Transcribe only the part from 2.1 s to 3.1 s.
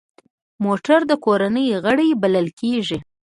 بلل کېږي.